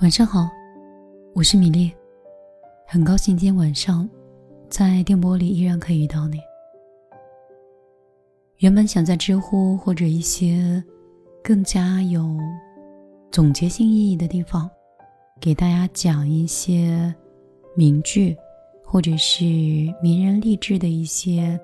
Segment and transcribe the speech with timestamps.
[0.00, 0.46] 晚上好，
[1.32, 1.90] 我是米粒，
[2.86, 4.06] 很高兴今天晚上
[4.68, 6.38] 在电波里依然可以遇到你。
[8.58, 10.84] 原本想在知乎或者一些
[11.42, 12.36] 更加有
[13.30, 14.70] 总结性意义的地方，
[15.40, 17.14] 给大家讲一些
[17.74, 18.36] 名句，
[18.84, 19.44] 或者是
[20.02, 21.58] 名人励志的一些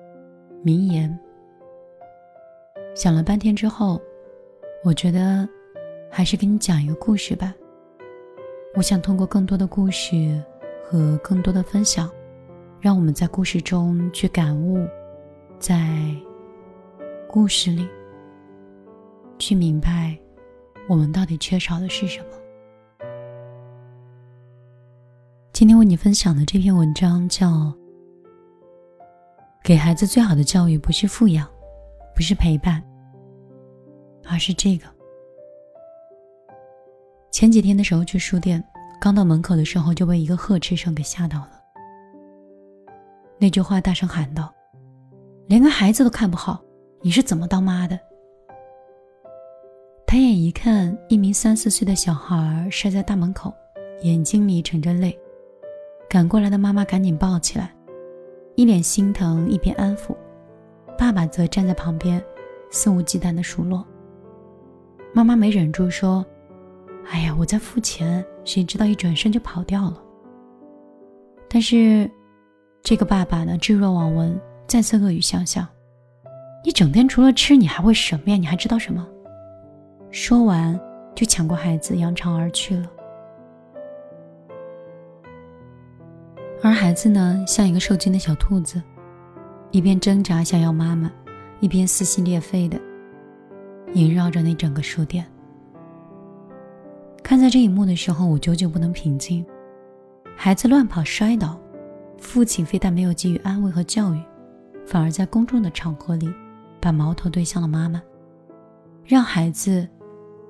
[0.63, 1.19] 名言。
[2.95, 4.01] 想了半天之后，
[4.83, 5.47] 我觉得
[6.09, 7.53] 还是给你讲一个故事吧。
[8.75, 10.41] 我想通过更多的故事
[10.83, 12.09] 和更多的分享，
[12.81, 14.83] 让我们在故事中去感悟，
[15.59, 15.87] 在
[17.29, 17.87] 故事里
[19.37, 20.17] 去明白
[20.89, 22.25] 我们到底缺少的是什么。
[25.51, 27.47] 今天为你分享的这篇文章叫
[29.63, 31.47] 《给孩子最好的教育不是富养，
[32.15, 32.83] 不是陪伴，
[34.27, 34.87] 而是这个》。
[37.33, 38.63] 前几天的时候去书店，
[39.01, 41.49] 刚到门口的时候就被一个呵斥声给吓到了。
[43.39, 44.53] 那句话大声喊道
[45.49, 46.61] ：“连个孩子都看不好，
[47.01, 47.99] 你是怎么当妈的？”
[50.05, 53.51] 抬眼一看，一名三四岁的小孩儿摔在大门口，
[54.03, 55.17] 眼睛里盛着泪。
[56.07, 57.73] 赶过来的妈妈赶紧抱起来，
[58.55, 60.15] 一脸心疼，一边安抚。
[60.99, 62.23] 爸爸则站在旁边，
[62.69, 63.83] 肆无忌惮的数落。
[65.15, 66.23] 妈妈没忍住说。
[67.09, 70.01] 哎呀，我在付钱，谁知道一转身就跑掉了。
[71.49, 72.09] 但是，
[72.81, 75.67] 这个爸爸呢，置若罔闻，再次恶语相向
[76.65, 78.35] ：“你整天除了吃，你还会什么呀？
[78.35, 79.07] 你还知道什么？”
[80.09, 80.79] 说完，
[81.13, 82.89] 就抢过孩子，扬长而去了。
[86.63, 88.81] 而孩子呢，像一个受惊的小兔子，
[89.71, 91.11] 一边挣扎想要妈妈，
[91.59, 92.79] 一边撕心裂肺的
[93.93, 95.25] 萦绕着那整个书店。
[97.23, 99.43] 看在这一幕的时候，我久久不能平静。
[100.35, 101.57] 孩子乱跑摔倒，
[102.17, 104.21] 父亲非但没有给予安慰和教育，
[104.85, 106.31] 反而在公众的场合里，
[106.81, 108.03] 把矛头对向了妈妈，
[109.05, 109.87] 让孩子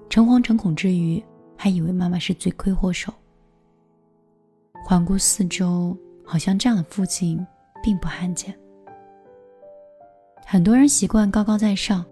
[0.09, 1.24] 诚惶诚恐之余，
[1.56, 3.14] 还以为妈妈是罪魁祸首。
[4.84, 5.96] 环顾四周，
[6.26, 7.46] 好像这样的父亲
[7.84, 8.53] 并不罕见。
[10.44, 12.03] 很多人习惯高高在上，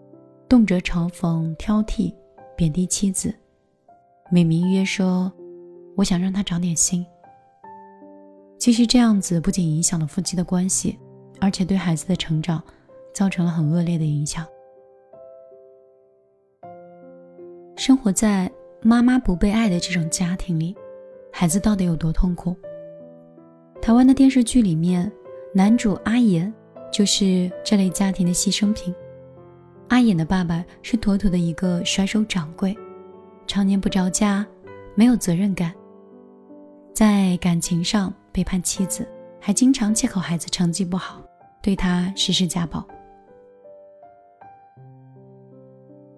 [0.48, 2.14] 动辄嘲讽、挑剔、
[2.56, 3.34] 贬低妻子。
[4.34, 5.30] 美名曰说
[5.98, 7.06] ：“我想让他长点心。”
[8.58, 10.98] 其实这样子不仅影响了夫妻的关系，
[11.42, 12.64] 而且对孩子的成长
[13.14, 14.48] 造成了很恶劣的影响。
[17.76, 18.50] 生活在
[18.82, 20.74] 妈妈不被爱的这种家庭里，
[21.30, 22.56] 孩子到底有多痛苦？
[23.82, 25.12] 台湾的电视剧里面，
[25.54, 26.50] 男主阿衍
[26.90, 28.96] 就是这类家庭的牺牲品。
[29.90, 32.78] 阿衍的爸爸是妥妥的一个甩手掌柜。
[33.52, 34.48] 常年不着家，
[34.96, 35.74] 没有责任感，
[36.96, 39.06] 在感情上背叛妻子，
[39.42, 41.22] 还经常借口孩子成绩不好，
[41.62, 42.82] 对他实施家暴。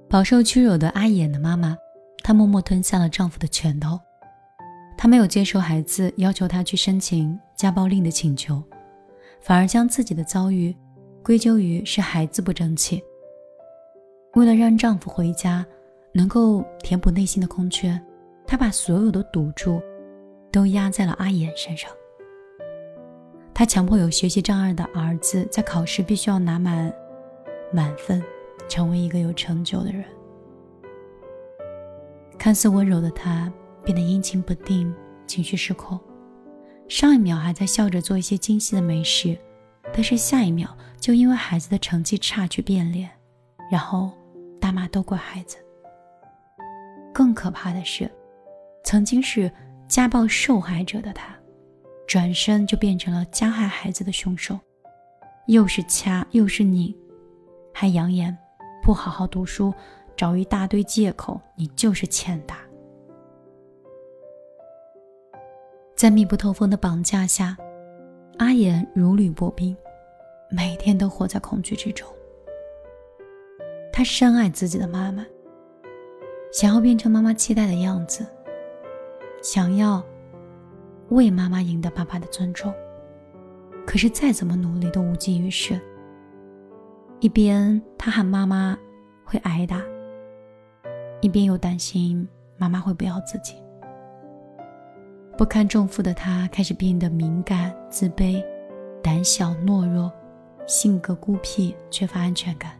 [0.07, 1.75] 饱受屈辱的阿衍的妈妈，
[2.23, 3.99] 她默默吞下了丈夫的拳头，
[4.95, 8.61] 她没有接受孩子要求她去申请家暴令的请求，
[9.41, 10.77] 反而将自己的遭遇
[11.23, 13.03] 归咎于是孩子不争气。
[14.35, 15.65] 为了让丈夫回家。
[16.13, 17.99] 能够填补内心的空缺，
[18.45, 19.81] 他把所有的赌注
[20.51, 21.91] 都压在了阿衍身上。
[23.53, 26.93] 他强迫有学习障碍的儿子在考试必须要拿满
[27.71, 28.23] 满分，
[28.69, 30.03] 成为一个有成就的人。
[32.37, 33.51] 看似温柔的他
[33.83, 34.93] 变得阴晴不定，
[35.25, 35.99] 情绪失控。
[36.89, 39.37] 上一秒还在笑着做一些精细的美食，
[39.93, 43.09] 但是下一秒就因为孩子的成绩差去变脸，
[43.71, 44.11] 然后
[44.59, 45.57] 大骂都怪孩子。
[47.13, 48.09] 更可怕的是，
[48.83, 49.51] 曾经是
[49.87, 51.35] 家暴受害者的他，
[52.07, 54.59] 转身就变成了加害孩子的凶手，
[55.47, 56.93] 又是掐又是拧，
[57.71, 58.35] 还扬言
[58.81, 59.71] 不好好读书，
[60.17, 62.57] 找一大堆借口，你就是欠打。
[65.95, 67.55] 在密不透风的绑架下，
[68.39, 69.77] 阿言如履薄冰，
[70.49, 72.07] 每天都活在恐惧之中。
[73.91, 75.23] 他深爱自己的妈妈。
[76.53, 78.23] 想要变成妈妈期待的样子，
[79.41, 80.03] 想要
[81.09, 82.71] 为妈妈赢得爸爸的尊重，
[83.87, 85.81] 可是再怎么努力都无济于事。
[87.21, 88.77] 一边他喊妈妈
[89.25, 89.81] 会挨打，
[91.21, 93.55] 一边又担心妈妈会不要自己。
[95.35, 98.45] 不堪重负的他开始变得敏感、自卑、
[99.01, 100.11] 胆小、懦弱，
[100.67, 102.79] 性格孤僻，缺乏安全感，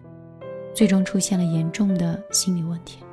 [0.76, 3.04] 最终出现了严重的心理问题。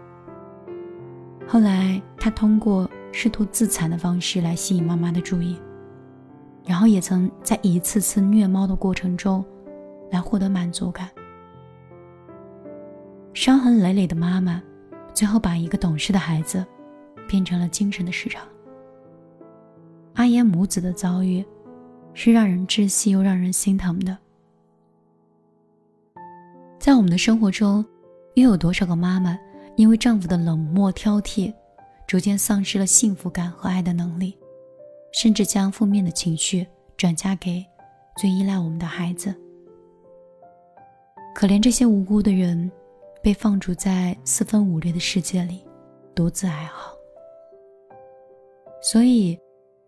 [1.53, 5.61] 后来，他通过试图自残的方式来吸引妈妈的注意，
[6.65, 9.45] 然后也曾在一次次虐猫的过程中
[10.13, 11.11] 来获得满足感。
[13.35, 14.63] 伤痕累累的妈妈，
[15.13, 16.65] 最后把一个懂事的孩子
[17.27, 18.47] 变成了精神的市场。
[20.15, 21.45] 阿言母子的遭遇
[22.15, 24.17] 是让人窒息又让人心疼的。
[26.79, 27.85] 在我们的生活中，
[28.35, 29.37] 又有多少个妈妈
[29.81, 31.51] 因为丈夫的冷漠挑剔？
[32.07, 34.37] 逐渐丧失了幸福感和爱的能力，
[35.11, 36.67] 甚至将负面的情绪
[36.99, 37.65] 转嫁给
[38.19, 39.35] 最依赖我们的孩子。
[41.35, 42.71] 可怜这些无辜的人，
[43.23, 45.65] 被放逐在四分五裂的世界里，
[46.15, 46.93] 独自哀嚎。
[48.83, 49.39] 所以，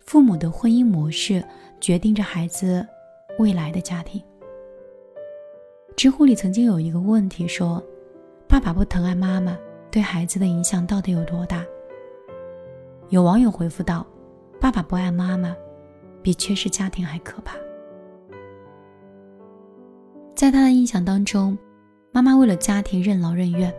[0.07, 1.45] 父母的婚姻模式
[1.83, 2.87] 决定着孩子
[3.39, 4.23] 未来的家庭。
[5.99, 7.83] 知乎里曾经有一个问题说
[8.49, 9.59] ：“爸爸不疼爱妈妈，
[9.93, 11.65] 对孩子的影响到底有多大？”
[13.11, 14.05] 有网友回复道
[14.59, 15.55] ：“爸爸不爱妈妈，
[16.23, 17.55] 比缺失家庭还可怕。”
[20.35, 21.57] 在他的印象当中，
[22.11, 23.73] 妈妈为了家庭任劳任怨，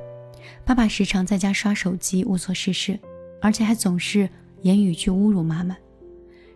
[0.64, 2.98] 爸爸时常在家刷手机无所事事，
[3.42, 4.30] 而且还总是
[4.62, 5.76] 言语去侮辱妈妈，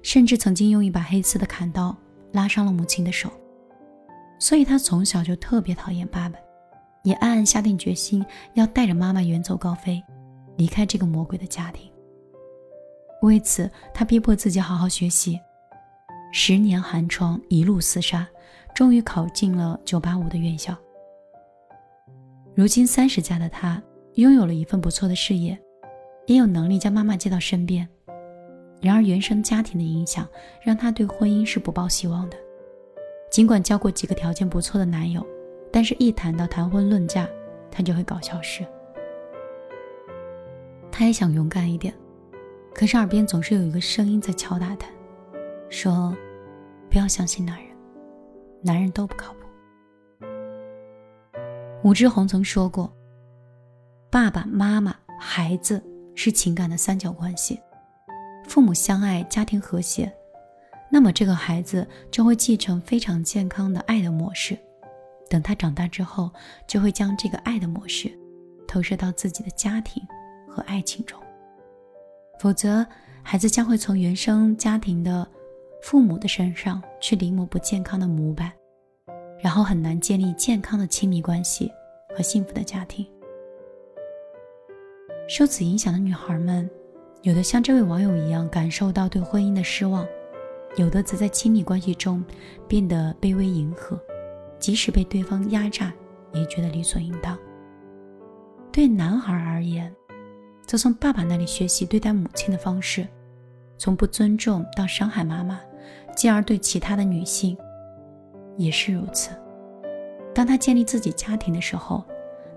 [0.04, 1.96] 甚至曾经用一把黑色的砍刀
[2.32, 3.30] 拉伤了母亲的手。
[4.40, 6.38] 所以他从小就特别讨厌爸爸，
[7.08, 8.26] 也暗暗下定决心
[8.56, 10.04] 要带着妈妈远走高飞，
[10.58, 11.90] 离开这个魔鬼的家庭。
[13.22, 15.40] 为此，他逼迫自己好好学习，
[16.34, 18.28] 十年寒窗，一路厮杀，
[18.76, 20.76] 终于考进了985的院校。
[22.54, 23.82] 如今三十加的他，
[24.16, 25.58] 拥有了一份不错的事业，
[26.26, 27.88] 也有能力将妈妈接到身边。
[28.82, 30.28] 然而，原生家庭的影响
[30.62, 32.36] 让他对婚姻是不抱希望的。
[33.32, 35.26] 尽管交过几个条件不错的男友，
[35.78, 37.30] 但是一谈到谈婚论嫁，
[37.70, 38.66] 他就会搞消失。
[40.92, 41.94] 他也想勇敢一点。
[42.74, 44.88] 可是耳边总是有一个声音在敲打他，
[45.70, 46.18] 说
[46.90, 47.68] ：“不要相信男人，
[48.64, 50.26] 男人都不靠谱。”
[51.86, 52.92] 武志红曾说过
[54.10, 55.80] ：“爸爸妈妈、孩子
[56.16, 57.60] 是情感的三角关系，
[58.48, 60.12] 父母相爱，家庭和谐，
[60.92, 64.58] 那么这个孩子就会继承非常健康的爱的模式。
[65.30, 66.32] 等他长大之后，
[66.68, 68.12] 就会将这个爱的模式
[68.68, 70.02] 投射到自己的家庭
[70.48, 71.20] 和爱情中。”
[72.40, 72.86] 否则，
[73.24, 75.28] 孩子将会从原生家庭的
[75.82, 78.52] 父母的身上去临摹不健康的模板，
[79.40, 81.72] 然后很难建立健康的亲密关系
[82.16, 83.06] 和幸福的家庭。
[85.28, 86.70] 受此影响的女孩们，
[87.24, 90.08] 有的像这位网友一样感受到对婚姻的失望，
[90.78, 92.24] 有的则在亲密关系中
[92.68, 94.00] 变得卑微迎合，
[94.60, 95.94] 即使被对方压榨，
[96.34, 97.38] 也觉得理所应当。
[98.72, 99.94] 对男孩而言，
[100.66, 103.08] 则从爸爸那里学习对待母亲的方式，
[103.78, 105.60] 从不尊重到伤害妈妈，
[106.16, 107.58] 进而对其他的女性
[108.56, 109.32] 也是如此。
[110.34, 112.04] 当他建立自己家庭的时候，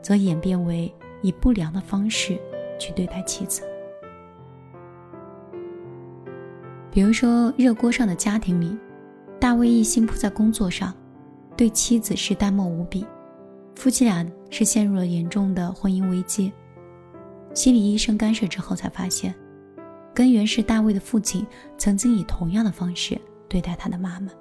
[0.03, 0.93] 则演变为
[1.23, 2.39] 以不良的方式
[2.79, 3.63] 去对待妻子。
[6.91, 8.77] 比如说，热锅上的家庭里，
[9.39, 10.93] 大卫一心扑在工作上，
[11.61, 13.07] 对妻子是淡漠无比，
[13.75, 16.51] 夫妻俩是陷入了严重的婚姻危机。
[17.53, 19.35] 心理医生干涉之后，才发现，
[20.15, 24.33] 根源是大卫的父亲曾经以同样的方式对待他的妈妈。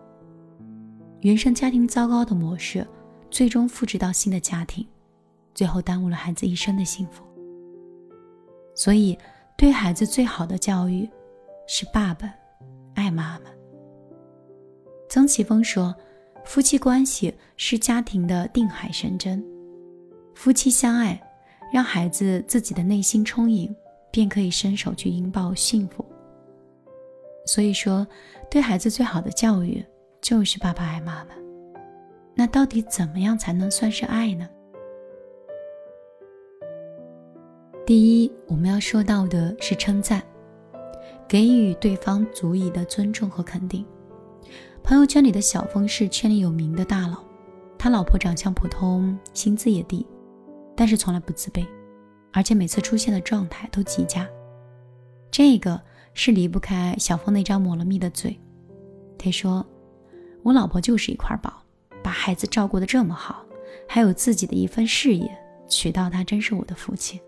[1.19, 2.87] 原生家庭糟糕的模式，
[3.29, 4.87] 最终复制到新的家庭，
[5.53, 7.21] 最后耽误了孩子一生的幸福。
[8.73, 9.19] 所以，
[9.57, 11.05] 对孩子最好的教育，
[11.67, 12.33] 是爸爸
[12.95, 13.51] 爱妈妈。
[15.09, 15.93] 曾奇峰说
[16.49, 19.45] ：“夫妻关系是家庭的定海神针，
[20.33, 21.21] 夫妻相爱。”
[21.71, 23.71] 让孩子自己的内心充盈，
[24.09, 26.03] 便可以伸手去拥抱幸福。
[27.45, 28.07] 所以说，
[28.49, 29.85] 对孩子最好的教育
[30.19, 31.35] 就是爸爸爱妈妈。
[32.33, 34.49] 那到底怎么样才能算是爱呢？
[37.85, 40.23] 第一，我们要说到的是称赞，
[41.27, 43.85] 给予对方足以的尊重和肯定。
[44.89, 47.23] 朋友圈里的小峰是圈里有名的大佬，
[47.77, 50.03] 他老婆长相普通，薪资也低。
[50.75, 51.63] 但是从来不自卑，
[52.33, 54.27] 而且每次出现的状态都极佳。
[55.29, 55.79] 这个
[56.15, 58.35] 是离不开小峰那张抹了蜜的嘴。
[59.15, 59.63] 他说
[60.41, 61.61] ：“我老婆就是一块宝，
[62.01, 63.45] 把孩子照顾得这么好，
[63.87, 65.29] 还有自己的一份事业，
[65.67, 67.21] 娶到她真是我的福气。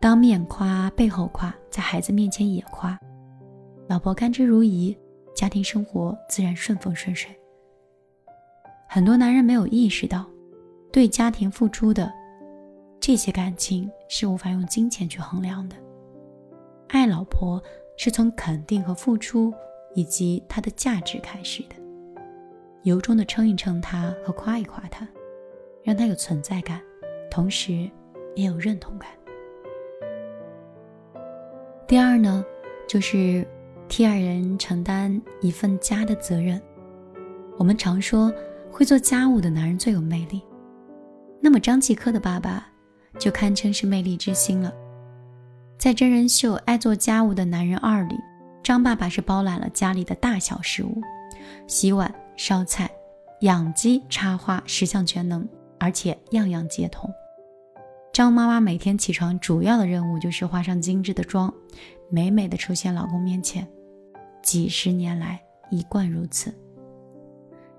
[0.00, 2.96] 当面夸，背后夸，在孩子面前也夸，
[3.88, 4.96] 老婆甘之如饴，
[5.34, 7.30] 家庭生活自然顺风顺水。
[8.88, 10.26] 很多男人没有意识到，
[10.92, 12.12] 对家庭付出的。”
[13.00, 15.76] 这些感情是无法用金钱去衡量的。
[16.88, 17.62] 爱老婆
[17.96, 19.54] 是从肯定和付出
[19.94, 21.76] 以及她的价值开始的，
[22.82, 25.08] 由衷的称一称她和夸一夸她，
[25.82, 26.82] 让她有存在感，
[27.30, 27.90] 同时
[28.34, 29.08] 也有认同感。
[31.86, 32.44] 第二呢，
[32.86, 33.46] 就是
[33.90, 36.62] 替爱人承担一份家的责任。
[37.58, 38.32] 我们常说，
[38.70, 40.40] 会做家务的男人最有魅力。
[41.40, 42.68] 那么张继科的爸爸
[43.18, 44.72] 就堪称是魅力之星了。
[45.76, 48.14] 在真人秀《爱做家务的男人二》里，
[48.62, 51.02] 张爸爸是包揽了家里的大小事务，
[51.66, 52.88] 洗碗、烧菜、
[53.40, 55.46] 养鸡、插花，十项全能，
[55.80, 57.10] 而且样样皆通。
[58.12, 61.52] 张妈妈每天起床主要的任务就是化上精致的妆，
[62.08, 63.66] 美美的出现老公面前。
[64.42, 66.54] 几十年来一贯如此。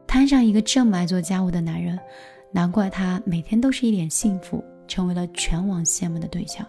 [0.07, 1.99] 摊上一个这么爱做家务的男人，
[2.51, 6.65] 难怪他每天都是一脸幸福，成为了全网羡慕的对象。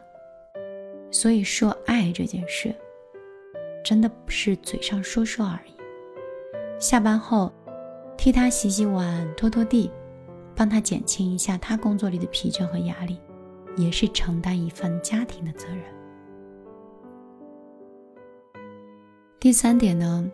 [1.11, 2.75] 所以说，爱这件事，
[3.85, 5.73] 真的不是嘴上说说而已。
[6.81, 7.53] 下班后，
[8.17, 9.91] 替他洗洗碗、拖拖地，
[10.55, 13.19] 帮他减轻一下他工作里的疲倦和压力。
[13.75, 15.79] 也是承担一份家庭的责任。
[19.43, 20.31] 第三点呢，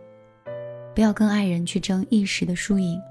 [0.93, 3.01] 不要跟爱人去争一时的输赢。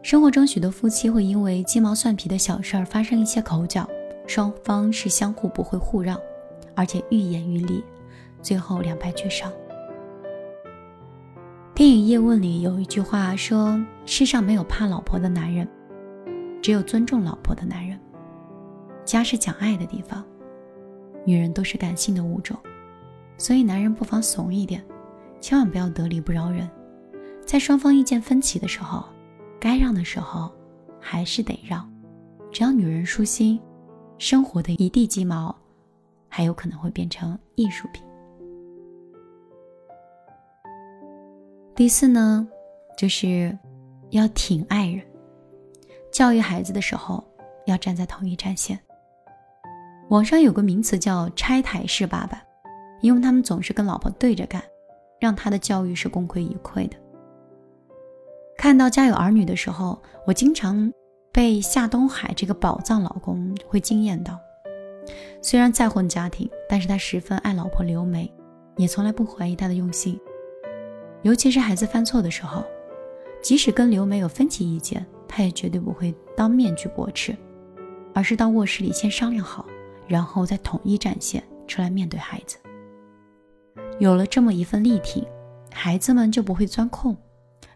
[0.00, 3.84] 生活中，许多夫妻会因为鸡毛蒜皮的小事儿发生一些口角，
[4.28, 6.16] 双方是相互不会互让，
[6.76, 7.82] 而且愈演愈烈，
[8.40, 9.52] 最后两败俱伤。
[11.74, 15.68] 电影《叶问》里有一句话说：“世上没有怕老婆的男人，
[16.62, 17.98] 只有尊重老婆的男人。”
[19.04, 20.24] 家是讲爱的地方，
[21.24, 22.56] 女人都是感性的物种，
[23.36, 24.80] 所以男人不妨怂一点，
[25.42, 26.70] 千万不要得理不饶人。
[27.44, 29.04] 在双方意见分歧的时候，
[29.60, 30.50] 该让的时候
[31.00, 31.86] 还是得让。
[32.52, 33.60] 只要女人舒心，
[34.18, 35.54] 生活的一地鸡毛
[36.28, 38.02] 还有可能会变成艺术品。
[41.74, 42.46] 第四呢，
[42.96, 43.58] 就是
[44.10, 45.02] 要挺爱人，
[46.12, 47.24] 教育孩子的时候
[47.66, 48.78] 要站在同一战线。
[50.10, 52.40] 网上有个名词叫“拆台式爸爸”，
[53.00, 54.62] 因为他们总是跟老婆对着干，
[55.22, 56.96] 让他的教育是功亏一篑的。
[58.58, 60.92] 看到《家有儿女》的时候，我经常
[61.30, 64.36] 被夏东海这个宝藏老公会惊艳到。
[65.40, 68.28] 虽然再婚家庭，但是他十分爱老婆刘梅，
[68.76, 70.18] 也从来不怀疑他的用心。
[71.22, 72.64] 尤其是孩子犯错的时候，
[73.40, 77.36] 即使跟刘梅有分歧意见，他也绝对不会当面去驳斥，
[78.12, 79.64] 而是到卧室里先商量好。
[80.08, 82.56] 然后再统一战线出来面对孩子。
[84.02, 85.24] 有了这么一份力挺，
[85.70, 87.16] 孩子们就不会钻空，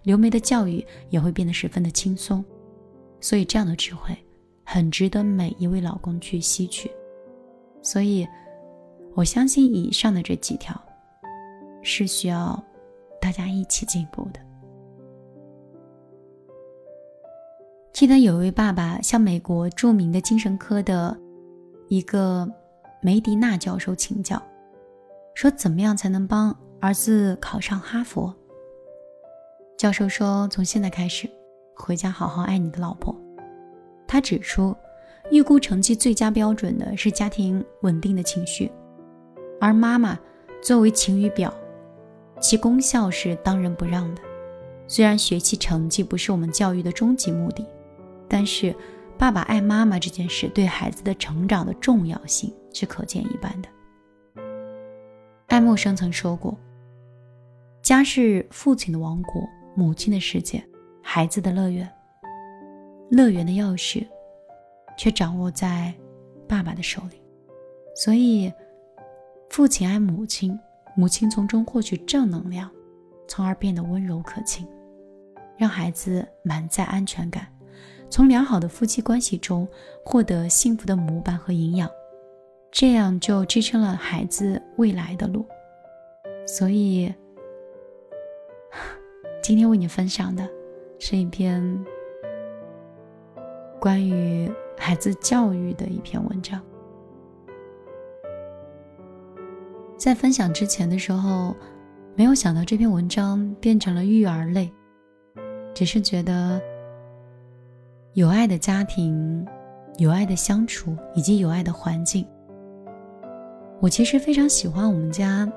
[0.02, 2.44] 刘梅的教育也会变得十分的轻松。
[3.20, 4.12] 所以这样的智慧
[4.64, 6.90] 很值得每一位老公去吸取。
[7.80, 8.26] 所以，
[9.14, 10.76] 我相信以上的这几条
[11.80, 12.60] 是需要
[13.20, 14.40] 大家一起进步的。
[17.92, 21.16] 记得有一位爸爸向美国著名的精神科的。
[21.88, 22.44] 一个
[23.00, 24.42] 梅迪纳教授请教，
[25.36, 28.34] 说：“怎么样才能帮儿子考上哈佛？”
[29.76, 31.28] 教授说：“从现在开始，
[31.74, 33.14] 回家好好爱你的老婆。”
[34.08, 34.74] 他指出，
[35.30, 38.72] 预估成绩最佳标准的是家庭稳定的情绪，
[39.60, 40.18] 而妈妈
[40.62, 41.52] 作为晴雨表，
[42.40, 44.22] 其功效是当仁不让的。
[44.88, 47.62] 虽然学习成绩不是我们教育的终极目的，
[48.26, 48.74] 但是。
[49.18, 53.68] 爸爸爱妈妈这件事对孩子的成长的重要性是可见一斑的。
[55.46, 56.56] 爱默生曾说过
[57.80, 59.42] ：“家是父亲的王国，
[59.74, 60.62] 母亲的世界，
[61.02, 61.88] 孩子的乐园。
[63.10, 64.04] 乐园的钥匙
[64.98, 65.94] 却掌握在
[66.48, 67.22] 爸爸的手里。
[67.94, 68.52] 所以，
[69.48, 70.58] 父亲爱母亲，
[70.96, 72.68] 母亲从中获取正能量，
[73.28, 74.66] 从而变得温柔可亲，
[75.56, 77.46] 让孩子满载安全感。”
[78.10, 79.66] 从良好的夫妻关系中
[80.04, 81.90] 获得幸福的模板和营养，
[82.70, 85.46] 这样就支撑了孩子未来的路。
[86.46, 87.12] 所以，
[89.42, 90.48] 今天为你分享的
[90.98, 91.84] 是一篇
[93.80, 96.60] 关于孩子教育的一篇文章。
[99.96, 101.56] 在分享之前的时候，
[102.14, 104.72] 没有想到这篇文章变成了育儿类，
[105.74, 106.60] 只是觉得。
[108.12, 109.46] 有爱的家庭，
[109.98, 112.26] 有爱的相处，以及有爱的环境。
[113.80, 115.50] 我其实非常喜欢我们家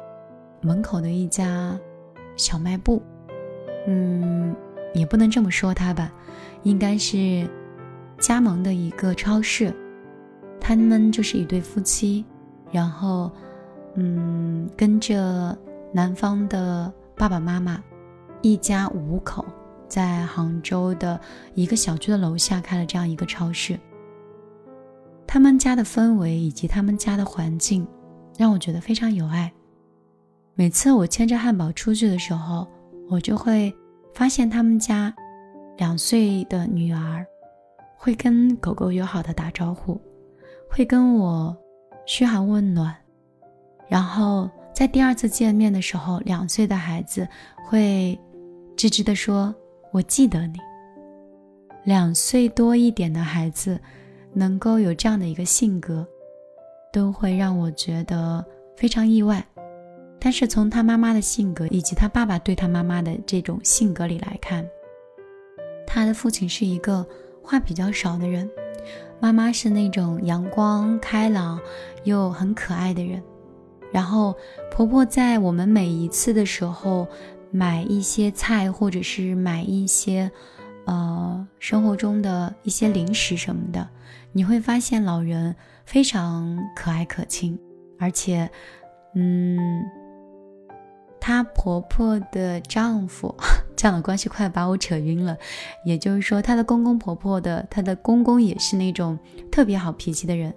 [0.61, 1.79] 门口的一家
[2.35, 3.01] 小卖部，
[3.87, 4.55] 嗯，
[4.93, 6.11] 也不能这么说它吧，
[6.63, 7.49] 应该是
[8.19, 9.73] 加盟的一个超市。
[10.59, 12.25] 他们就是一对夫妻，
[12.71, 13.31] 然后
[13.95, 15.57] 嗯，跟着
[15.93, 17.81] 男方的爸爸妈妈，
[18.41, 19.45] 一家五口，
[19.87, 21.19] 在杭州的
[21.55, 23.79] 一个小区的楼下开了这样一个超市。
[25.25, 27.87] 他们家的氛围以及他们家的环境，
[28.39, 29.51] 让我觉得非常有爱。
[30.55, 32.65] 每次我牵着汉堡出去的时候，
[33.09, 33.73] 我就会
[34.13, 35.13] 发现他们家
[35.77, 37.25] 两岁的女儿
[37.97, 39.99] 会跟狗狗友好的打招呼，
[40.69, 41.53] 会跟我
[42.05, 42.95] 嘘寒问暖。
[43.89, 47.27] 然后在第二次见面的时候，两岁的孩子
[47.67, 48.17] 会
[48.77, 49.53] 吱吱的说
[49.91, 50.59] ：“我记得你。”
[51.83, 53.77] 两岁多一点的孩子
[54.31, 56.07] 能够有这样的一个性格，
[56.91, 58.43] 都会让我觉得
[58.75, 59.45] 非常意外。
[60.19, 64.67] 但是从他妈妈的性格以及他爸爸对他妈妈的这种性格里来看，
[65.87, 67.05] 他的父亲是一个
[67.41, 68.49] 话比较少的人，
[69.19, 71.59] 妈妈是那种阳光开朗
[72.03, 73.23] 又很可爱的人。
[73.91, 74.35] 然后，
[74.69, 77.07] 婆婆在我们每一次的时候
[77.49, 80.29] 买一些菜，或者是买一些，
[80.85, 83.89] 呃，生活中的一些零食什么的，
[84.31, 85.55] 你会发现老人
[85.89, 87.59] 非常可爱可亲，
[87.97, 88.47] 而且，
[89.15, 89.83] 嗯。
[91.19, 93.35] 她婆婆的丈夫，
[93.75, 95.37] 这样的关系快把我扯晕了。
[95.83, 99.17] 也就是说，她的公公婆婆的，她的公公也是那种
[99.51, 100.53] 特别好脾气的人。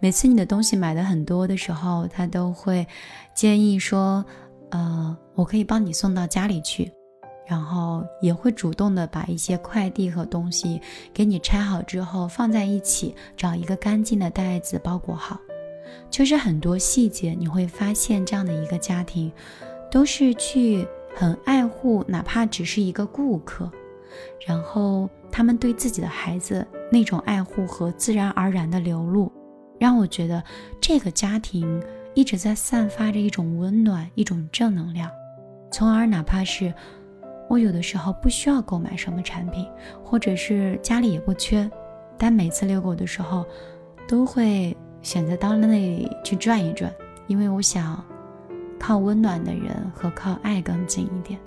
[0.00, 2.86] 每次你的东西买的很多的时候，他都会
[3.34, 4.24] 建议说
[4.72, 6.90] ：“呃，我可以帮你送到家里去。”
[7.50, 10.80] 然后也会主动的把一些快递和东西
[11.12, 15.36] 给你拆好之后放在一起，找一个干净的袋子包裹好。
[16.08, 19.32] 就是很多细节，你会发现这样的一个家庭。
[19.90, 23.68] 都是去很爱护，哪怕只是一个顾客，
[24.46, 29.32] 然后他们对自己的孩子那种爱护和自然而然的流露，
[29.80, 30.40] 让我觉得
[30.80, 31.82] 这个家庭
[32.14, 35.10] 一直在散发着一种温暖，一种正能量。
[35.72, 36.72] 从而哪怕是
[37.50, 39.66] 我有的时候不需要购买什么产品，
[40.04, 41.68] 或者是家里也不缺，
[42.16, 43.44] 但每次遛狗的时候，
[44.06, 46.90] 都会选择到那里去转一转，
[47.26, 48.02] 因为我想。
[48.82, 51.38] 靠温暖的人和靠爱更近一点，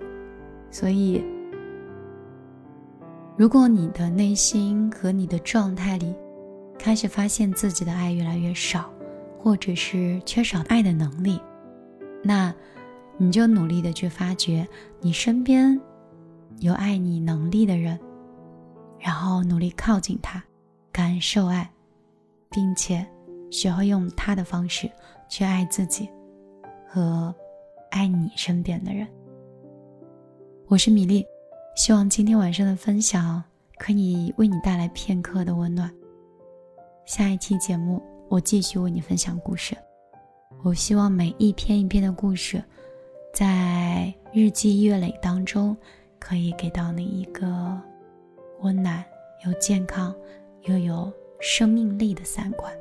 [0.70, 1.26] 所以，
[3.36, 6.14] 如果你的内心和你的状态里
[6.78, 8.88] 开始发现自己的爱越来越少，
[9.40, 11.42] 或者是缺少爱的能力，
[12.22, 12.54] 那
[13.18, 14.68] 你就努力的去发掘
[15.02, 15.82] 你身边
[16.64, 18.00] 有爱你能力的人，
[18.98, 20.42] 然后努力靠近他，
[20.94, 21.70] 感受爱，
[22.50, 23.06] 并且
[23.52, 24.90] 学会用他的方式
[25.28, 26.10] 去爱自己。
[26.88, 27.36] 和
[27.92, 29.06] 爱你身边的人，
[30.70, 31.26] 我是米粒，
[31.76, 33.44] 希望今天晚上的分享
[33.78, 35.94] 可以为你带来片刻的温暖。
[37.06, 39.76] 下一期节目，我继续为你分享故事。
[40.64, 42.64] 我希望每一篇一篇的故事，
[43.34, 45.76] 在日积月累当中，
[46.24, 47.46] 可以给到你一个
[48.62, 49.04] 温暖
[49.46, 50.16] 又健康
[50.62, 52.74] 又有生命力的三观。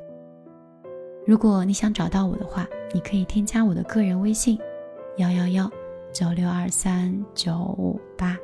[1.27, 4.57] 如果你想找到我的话，你可以添加我的个人微信：
[5.17, 5.69] 幺幺幺
[6.13, 8.37] 九六二三九五八，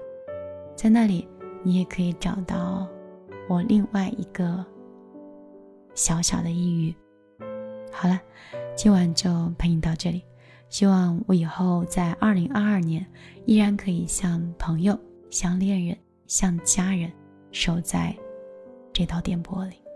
[0.75, 1.25] 在那里
[1.63, 2.85] 你也可以找到
[3.47, 4.65] 我另外一个
[5.95, 6.93] 小小的抑郁。
[7.89, 8.19] 好了，
[8.75, 10.21] 今晚就陪你到这里，
[10.69, 13.05] 希望我以后在二零二二年
[13.45, 14.97] 依然可以像朋友、
[15.29, 17.11] 像恋人、像家人
[17.51, 18.15] 守在
[18.93, 19.88] 这道电波里。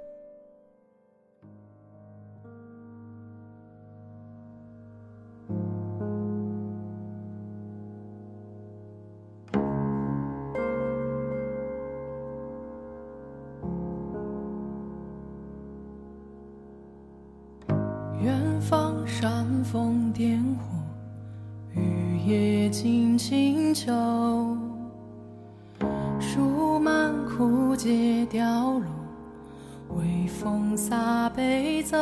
[30.75, 31.97] 洒杯走。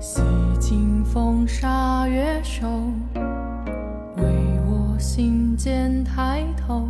[0.00, 0.22] 洗
[0.60, 2.66] 尽风沙月瘦，
[4.16, 4.24] 为
[4.66, 6.88] 我心间抬头。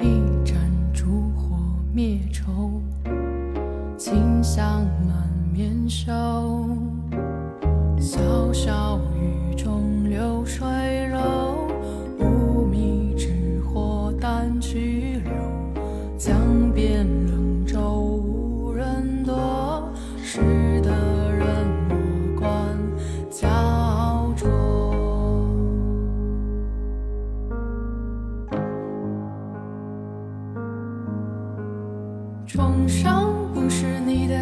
[0.00, 0.56] 一盏
[0.92, 1.56] 烛火
[1.92, 2.80] 灭愁，
[3.98, 6.12] 清香满面袖。
[8.00, 8.98] 小小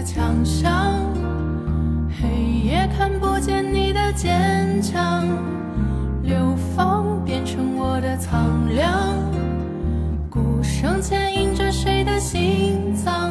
[0.05, 1.05] 墙上，
[2.21, 2.29] 黑
[2.67, 5.27] 夜看不见你的坚强，
[6.23, 6.37] 流
[6.75, 9.15] 放变成我的苍凉，
[10.29, 13.31] 鼓声牵引着谁的心脏？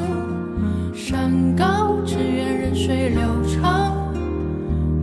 [0.93, 4.13] 山高只愿任水流长，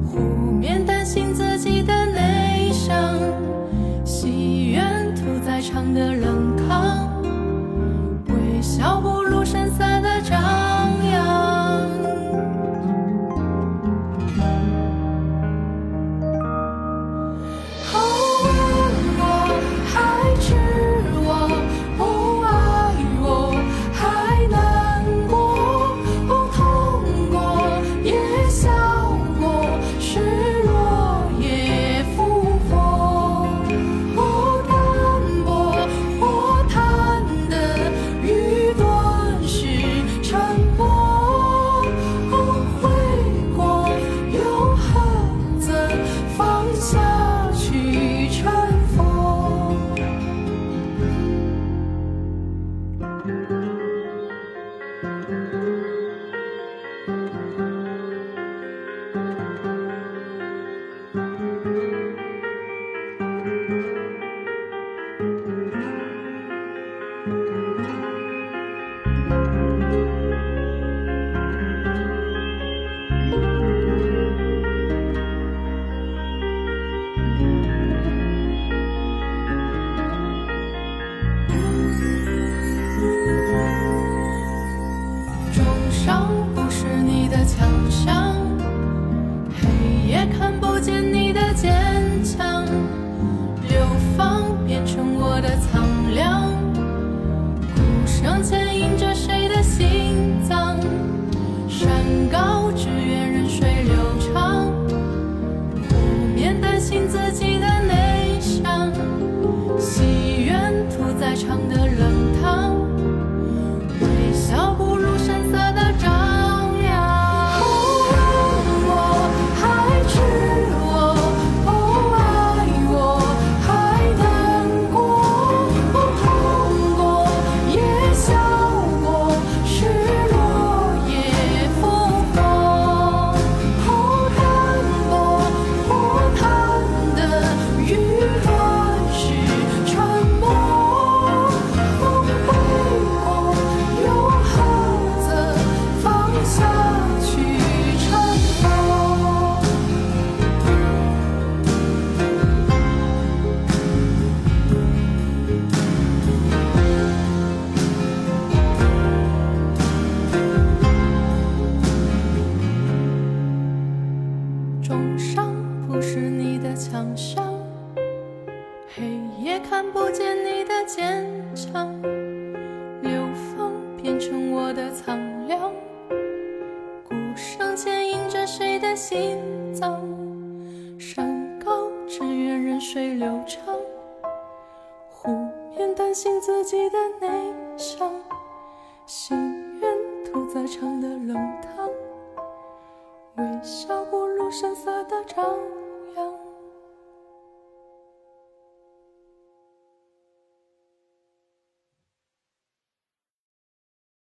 [0.06, 0.18] 湖
[0.58, 3.14] 面担心自己的内伤，
[4.04, 6.47] 戏院屠宰场的冷。